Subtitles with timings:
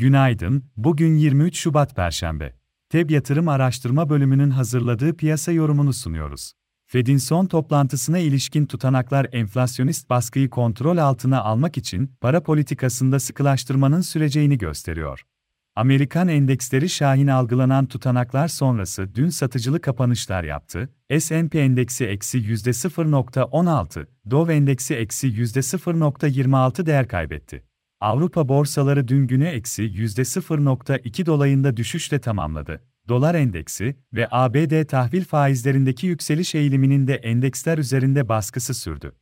[0.00, 2.52] Günaydın, bugün 23 Şubat Perşembe.
[2.90, 6.52] TEB Yatırım Araştırma Bölümünün hazırladığı piyasa yorumunu sunuyoruz.
[6.86, 14.58] Fed'in son toplantısına ilişkin tutanaklar enflasyonist baskıyı kontrol altına almak için para politikasında sıkılaştırmanın süreceğini
[14.58, 15.22] gösteriyor.
[15.76, 20.88] Amerikan endeksleri şahin algılanan tutanaklar sonrası dün satıcılı kapanışlar yaptı.
[21.18, 27.69] S&P endeksi eksi %0.16, Dow endeksi eksi %0.26 değer kaybetti.
[28.00, 32.82] Avrupa borsaları dün günü eksi %0.2 dolayında düşüşle tamamladı.
[33.08, 39.12] Dolar endeksi ve ABD tahvil faizlerindeki yükseliş eğiliminin de endeksler üzerinde baskısı sürdü.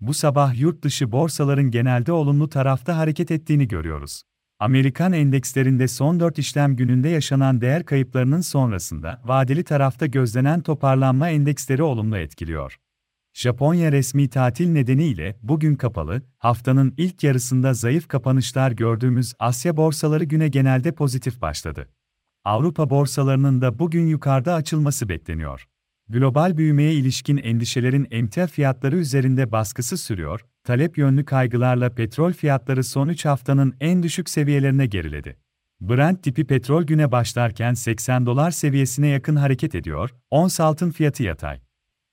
[0.00, 4.22] Bu sabah yurt dışı borsaların genelde olumlu tarafta hareket ettiğini görüyoruz.
[4.58, 11.82] Amerikan endekslerinde son 4 işlem gününde yaşanan değer kayıplarının sonrasında vadeli tarafta gözlenen toparlanma endeksleri
[11.82, 12.78] olumlu etkiliyor.
[13.38, 20.48] Japonya resmi tatil nedeniyle bugün kapalı, haftanın ilk yarısında zayıf kapanışlar gördüğümüz Asya borsaları güne
[20.48, 21.88] genelde pozitif başladı.
[22.44, 25.68] Avrupa borsalarının da bugün yukarıda açılması bekleniyor.
[26.08, 33.08] Global büyümeye ilişkin endişelerin emtia fiyatları üzerinde baskısı sürüyor, talep yönlü kaygılarla petrol fiyatları son
[33.08, 35.36] 3 haftanın en düşük seviyelerine geriledi.
[35.80, 41.67] Brent tipi petrol güne başlarken 80 dolar seviyesine yakın hareket ediyor, ons altın fiyatı yatay.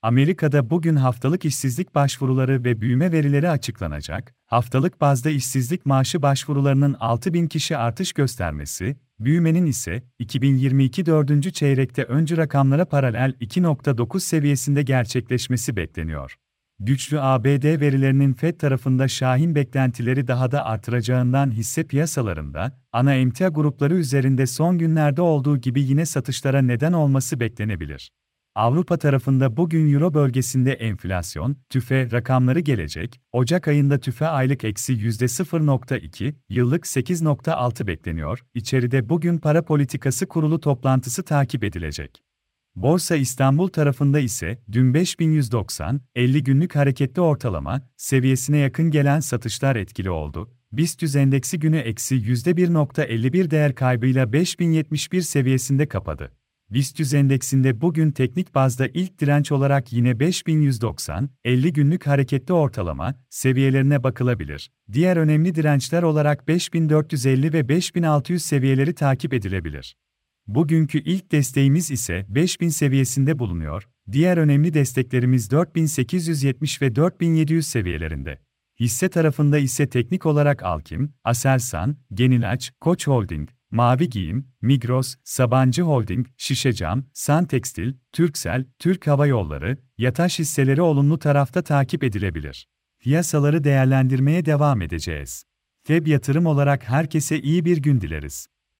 [0.06, 4.36] Amerika'da bugün haftalık işsizlik başvuruları ve büyüme verileri açıklanacak.
[4.46, 11.54] Haftalık bazda işsizlik maaşı başvurularının 6 bin kişi artış göstermesi, büyümenin ise 2022 4.
[11.54, 16.36] çeyrekte öncü rakamlara paralel 2.9 seviyesinde gerçekleşmesi bekleniyor.
[16.80, 23.96] Güçlü ABD verilerinin Fed tarafında şahin beklentileri daha da artıracağından hisse piyasalarında, ana emtia grupları
[23.96, 28.12] üzerinde son günlerde olduğu gibi yine satışlara neden olması beklenebilir.
[28.56, 36.34] Avrupa tarafında bugün Euro bölgesinde enflasyon, tüfe rakamları gelecek, Ocak ayında tüfe aylık eksi %0.2,
[36.50, 42.24] yıllık 8.6 bekleniyor, İçeride bugün para politikası kurulu toplantısı takip edilecek.
[42.76, 50.10] Borsa İstanbul tarafında ise dün 5190, 50 günlük hareketli ortalama seviyesine yakın gelen satışlar etkili
[50.10, 50.50] oldu.
[50.72, 56.32] BIST endeksi günü eksi %1.51 değer kaybıyla 5071 seviyesinde kapadı.
[56.70, 64.04] BIST endeksinde bugün teknik bazda ilk direnç olarak yine 5190, 50 günlük hareketli ortalama seviyelerine
[64.04, 64.72] bakılabilir.
[64.92, 69.96] Diğer önemli dirençler olarak 5450 ve 5600 seviyeleri takip edilebilir.
[70.48, 73.88] Bugünkü ilk desteğimiz ise 5000 seviyesinde bulunuyor.
[74.12, 78.40] Diğer önemli desteklerimiz 4870 ve 4700 seviyelerinde.
[78.80, 86.28] Hisse tarafında ise teknik olarak Alkim, Aselsan, Genilaç, Koç Holding, Mavi Giyim, Migros, Sabancı Holding,
[86.38, 92.68] Şişecam, San Tekstil, Türksel, Türk Hava Yolları, Yataş hisseleri olumlu tarafta takip edilebilir.
[93.00, 95.44] Piyasaları değerlendirmeye devam edeceğiz.
[95.84, 98.48] Feb yatırım olarak herkese iyi bir gün dileriz.